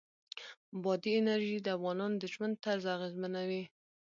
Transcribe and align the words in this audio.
بادي 0.83 1.11
انرژي 1.21 1.57
د 1.61 1.67
افغانانو 1.77 2.19
د 2.21 2.23
ژوند 2.33 2.53
طرز 2.65 2.83
اغېزمنوي. 2.95 3.63